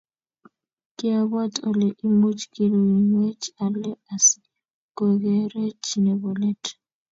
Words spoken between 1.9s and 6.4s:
imuch kiruiywech alake asi kokerech nebo